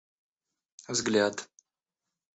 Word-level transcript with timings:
взгляд 0.89 1.37